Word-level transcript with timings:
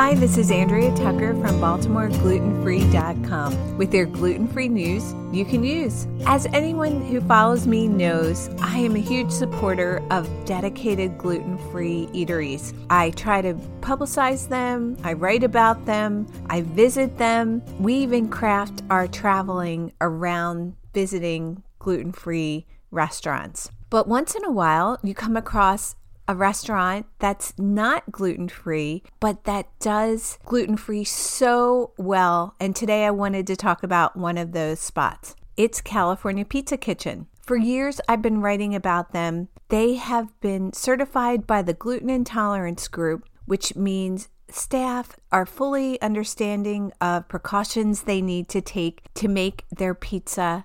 Hi, 0.00 0.14
this 0.14 0.38
is 0.38 0.50
Andrea 0.50 0.96
Tucker 0.96 1.34
from 1.34 1.60
BaltimoreGlutenFree.com 1.60 3.76
with 3.76 3.90
their 3.90 4.06
gluten 4.06 4.48
free 4.48 4.70
news 4.70 5.14
you 5.30 5.44
can 5.44 5.62
use. 5.62 6.06
As 6.24 6.46
anyone 6.54 7.02
who 7.02 7.20
follows 7.20 7.66
me 7.66 7.86
knows, 7.86 8.48
I 8.62 8.78
am 8.78 8.96
a 8.96 9.00
huge 9.00 9.30
supporter 9.30 10.02
of 10.10 10.26
dedicated 10.46 11.18
gluten 11.18 11.58
free 11.70 12.08
eateries. 12.14 12.72
I 12.88 13.10
try 13.10 13.42
to 13.42 13.52
publicize 13.82 14.48
them, 14.48 14.96
I 15.04 15.12
write 15.12 15.44
about 15.44 15.84
them, 15.84 16.26
I 16.46 16.62
visit 16.62 17.18
them. 17.18 17.62
We 17.78 17.92
even 17.96 18.30
craft 18.30 18.82
our 18.88 19.06
traveling 19.06 19.92
around 20.00 20.76
visiting 20.94 21.62
gluten 21.78 22.12
free 22.12 22.64
restaurants. 22.90 23.70
But 23.90 24.08
once 24.08 24.34
in 24.34 24.46
a 24.46 24.50
while, 24.50 24.98
you 25.02 25.14
come 25.14 25.36
across 25.36 25.94
a 26.30 26.34
restaurant 26.36 27.06
that's 27.18 27.52
not 27.58 28.12
gluten 28.12 28.48
free, 28.48 29.02
but 29.18 29.42
that 29.44 29.66
does 29.80 30.38
gluten 30.44 30.76
free 30.76 31.02
so 31.02 31.92
well. 31.96 32.54
And 32.60 32.76
today 32.76 33.04
I 33.04 33.10
wanted 33.10 33.48
to 33.48 33.56
talk 33.56 33.82
about 33.82 34.16
one 34.16 34.38
of 34.38 34.52
those 34.52 34.78
spots. 34.78 35.34
It's 35.56 35.80
California 35.80 36.44
Pizza 36.44 36.76
Kitchen. 36.76 37.26
For 37.42 37.56
years, 37.56 38.00
I've 38.08 38.22
been 38.22 38.40
writing 38.40 38.76
about 38.76 39.12
them. 39.12 39.48
They 39.70 39.96
have 39.96 40.28
been 40.40 40.72
certified 40.72 41.48
by 41.48 41.62
the 41.62 41.74
Gluten 41.74 42.08
Intolerance 42.08 42.86
Group, 42.86 43.28
which 43.46 43.74
means 43.74 44.28
staff 44.48 45.16
are 45.32 45.44
fully 45.44 46.00
understanding 46.00 46.92
of 47.00 47.26
precautions 47.26 48.02
they 48.02 48.22
need 48.22 48.48
to 48.50 48.60
take 48.60 49.02
to 49.14 49.26
make 49.26 49.64
their 49.76 49.94
pizza 49.94 50.62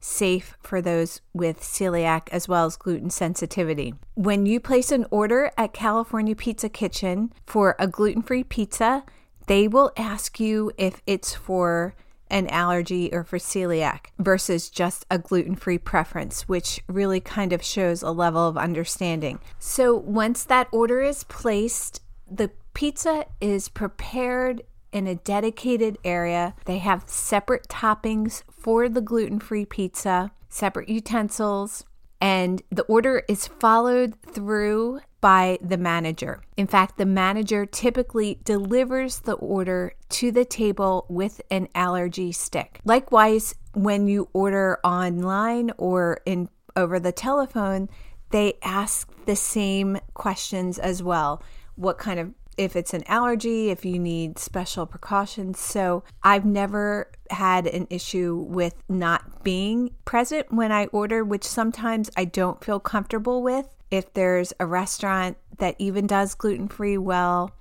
safe 0.00 0.56
for 0.60 0.80
those 0.80 1.20
with 1.32 1.60
celiac 1.60 2.28
as 2.30 2.48
well 2.48 2.66
as 2.66 2.76
gluten 2.76 3.10
sensitivity. 3.10 3.94
When 4.14 4.46
you 4.46 4.60
place 4.60 4.92
an 4.92 5.06
order 5.10 5.50
at 5.56 5.72
California 5.72 6.36
Pizza 6.36 6.68
Kitchen 6.68 7.32
for 7.46 7.76
a 7.78 7.86
gluten 7.86 8.22
free 8.22 8.44
pizza, 8.44 9.04
they 9.46 9.66
will 9.66 9.92
ask 9.96 10.38
you 10.38 10.72
if 10.76 11.02
it's 11.06 11.34
for 11.34 11.94
an 12.30 12.46
allergy 12.48 13.08
or 13.12 13.24
for 13.24 13.38
celiac 13.38 14.06
versus 14.18 14.68
just 14.68 15.06
a 15.10 15.18
gluten 15.18 15.54
free 15.54 15.78
preference, 15.78 16.42
which 16.48 16.82
really 16.86 17.20
kind 17.20 17.52
of 17.52 17.62
shows 17.62 18.02
a 18.02 18.10
level 18.10 18.46
of 18.46 18.56
understanding. 18.56 19.38
So 19.58 19.96
once 19.96 20.44
that 20.44 20.68
order 20.70 21.00
is 21.00 21.24
placed, 21.24 22.02
the 22.30 22.50
pizza 22.74 23.24
is 23.40 23.68
prepared 23.68 24.62
in 24.92 25.06
a 25.06 25.14
dedicated 25.14 25.98
area. 26.04 26.54
They 26.64 26.78
have 26.78 27.08
separate 27.08 27.68
toppings 27.68 28.42
for 28.50 28.88
the 28.88 29.00
gluten 29.00 29.40
free 29.40 29.64
pizza, 29.64 30.32
separate 30.48 30.88
utensils, 30.88 31.84
and 32.20 32.62
the 32.70 32.82
order 32.84 33.22
is 33.28 33.46
followed 33.46 34.20
through 34.22 35.00
by 35.20 35.58
the 35.60 35.76
manager. 35.76 36.42
In 36.56 36.66
fact, 36.66 36.96
the 36.96 37.06
manager 37.06 37.66
typically 37.66 38.40
delivers 38.44 39.20
the 39.20 39.34
order 39.34 39.92
to 40.10 40.30
the 40.30 40.44
table 40.44 41.06
with 41.08 41.40
an 41.50 41.68
allergy 41.74 42.32
stick. 42.32 42.80
Likewise, 42.84 43.54
when 43.74 44.06
you 44.06 44.28
order 44.32 44.78
online 44.84 45.72
or 45.76 46.20
in 46.24 46.48
over 46.76 47.00
the 47.00 47.12
telephone, 47.12 47.88
they 48.30 48.54
ask 48.62 49.10
the 49.26 49.36
same 49.36 49.98
questions 50.14 50.78
as 50.78 51.02
well. 51.02 51.42
What 51.74 51.98
kind 51.98 52.20
of 52.20 52.32
if 52.58 52.76
it's 52.76 52.92
an 52.92 53.04
allergy, 53.06 53.70
if 53.70 53.84
you 53.84 53.98
need 53.98 54.38
special 54.38 54.84
precautions. 54.84 55.58
So 55.58 56.02
I've 56.22 56.44
never 56.44 57.10
had 57.30 57.66
an 57.66 57.86
issue 57.88 58.44
with 58.48 58.74
not 58.88 59.44
being 59.44 59.92
present 60.04 60.52
when 60.52 60.72
I 60.72 60.86
order, 60.86 61.24
which 61.24 61.44
sometimes 61.44 62.10
I 62.16 62.24
don't 62.24 62.62
feel 62.62 62.80
comfortable 62.80 63.42
with. 63.42 63.66
If 63.90 64.12
there's 64.12 64.52
a 64.60 64.66
restaurant 64.66 65.38
that 65.58 65.76
even 65.78 66.06
does 66.06 66.34
gluten 66.34 66.68
free 66.68 66.98
well, 66.98 67.52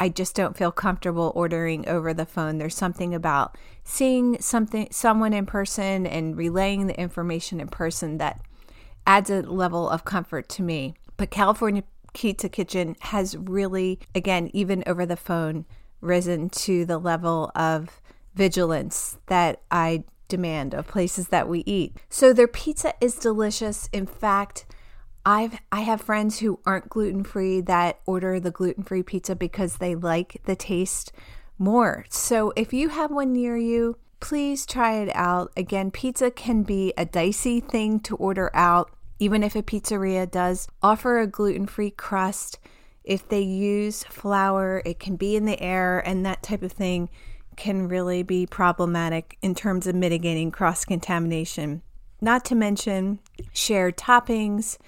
I 0.00 0.08
just 0.08 0.34
don't 0.34 0.56
feel 0.56 0.72
comfortable 0.72 1.32
ordering 1.34 1.88
over 1.88 2.14
the 2.14 2.26
phone. 2.26 2.58
There's 2.58 2.76
something 2.76 3.14
about 3.14 3.58
seeing 3.84 4.40
something 4.40 4.88
someone 4.90 5.32
in 5.32 5.44
person 5.44 6.06
and 6.06 6.36
relaying 6.36 6.86
the 6.86 6.98
information 6.98 7.60
in 7.60 7.68
person 7.68 8.18
that 8.18 8.40
adds 9.06 9.28
a 9.28 9.42
level 9.42 9.88
of 9.88 10.04
comfort 10.04 10.48
to 10.50 10.62
me. 10.62 10.94
But 11.16 11.30
California 11.30 11.82
Pizza 12.18 12.48
Kitchen 12.48 12.96
has 12.98 13.36
really, 13.36 14.00
again, 14.12 14.50
even 14.52 14.82
over 14.88 15.06
the 15.06 15.16
phone, 15.16 15.64
risen 16.00 16.50
to 16.50 16.84
the 16.84 16.98
level 16.98 17.52
of 17.54 18.02
vigilance 18.34 19.18
that 19.26 19.62
I 19.70 20.02
demand 20.26 20.74
of 20.74 20.88
places 20.88 21.28
that 21.28 21.48
we 21.48 21.60
eat. 21.64 21.96
So 22.08 22.32
their 22.32 22.48
pizza 22.48 22.94
is 23.00 23.14
delicious. 23.14 23.88
In 23.92 24.04
fact, 24.04 24.66
I've 25.24 25.60
I 25.70 25.82
have 25.82 26.00
friends 26.00 26.40
who 26.40 26.58
aren't 26.66 26.88
gluten-free 26.88 27.60
that 27.62 28.00
order 28.04 28.40
the 28.40 28.50
gluten-free 28.50 29.04
pizza 29.04 29.36
because 29.36 29.76
they 29.76 29.94
like 29.94 30.40
the 30.44 30.56
taste 30.56 31.12
more. 31.56 32.04
So 32.10 32.52
if 32.56 32.72
you 32.72 32.88
have 32.88 33.12
one 33.12 33.32
near 33.32 33.56
you, 33.56 33.96
please 34.18 34.66
try 34.66 34.94
it 34.94 35.14
out. 35.14 35.52
Again, 35.56 35.92
pizza 35.92 36.32
can 36.32 36.64
be 36.64 36.92
a 36.98 37.04
dicey 37.04 37.60
thing 37.60 38.00
to 38.00 38.16
order 38.16 38.50
out 38.54 38.90
even 39.18 39.42
if 39.42 39.56
a 39.56 39.62
pizzeria 39.62 40.30
does 40.30 40.68
offer 40.82 41.18
a 41.18 41.26
gluten 41.26 41.66
free 41.66 41.90
crust, 41.90 42.58
if 43.04 43.28
they 43.28 43.40
use 43.40 44.04
flour, 44.04 44.82
it 44.84 44.98
can 44.98 45.16
be 45.16 45.34
in 45.34 45.44
the 45.44 45.60
air, 45.60 46.00
and 46.06 46.24
that 46.26 46.42
type 46.42 46.62
of 46.62 46.72
thing 46.72 47.08
can 47.56 47.88
really 47.88 48.22
be 48.22 48.46
problematic 48.46 49.36
in 49.42 49.54
terms 49.54 49.86
of 49.86 49.94
mitigating 49.94 50.50
cross 50.50 50.84
contamination. 50.84 51.82
Not 52.20 52.44
to 52.46 52.54
mention 52.54 53.20
shared 53.52 53.96
toppings 53.96 54.78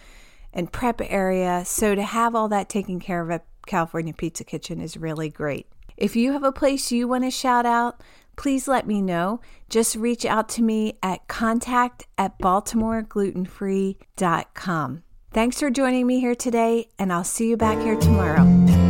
and 0.52 0.72
prep 0.72 1.00
area. 1.02 1.64
So, 1.64 1.94
to 1.94 2.02
have 2.02 2.34
all 2.34 2.48
that 2.48 2.68
taken 2.68 3.00
care 3.00 3.22
of 3.22 3.30
at 3.30 3.44
California 3.66 4.12
Pizza 4.12 4.44
Kitchen 4.44 4.80
is 4.80 4.96
really 4.96 5.28
great. 5.28 5.66
If 5.96 6.16
you 6.16 6.32
have 6.32 6.44
a 6.44 6.52
place 6.52 6.90
you 6.90 7.06
want 7.06 7.24
to 7.24 7.30
shout 7.30 7.66
out, 7.66 8.00
please 8.40 8.66
let 8.66 8.86
me 8.86 9.02
know. 9.02 9.42
Just 9.68 9.96
reach 9.96 10.24
out 10.24 10.48
to 10.48 10.62
me 10.62 10.96
at 11.02 11.28
contact 11.28 12.06
at 12.16 12.38
baltimoreglutenfree.com. 12.38 15.02
Thanks 15.30 15.60
for 15.60 15.70
joining 15.70 16.06
me 16.06 16.20
here 16.20 16.34
today, 16.34 16.88
and 16.98 17.12
I'll 17.12 17.22
see 17.22 17.50
you 17.50 17.58
back 17.58 17.82
here 17.82 17.96
tomorrow. 17.96 18.89